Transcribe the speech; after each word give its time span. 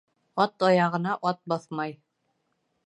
Ат 0.45 0.65
аяғына 0.69 1.13
ат 1.33 1.43
баҫмай. 1.55 1.95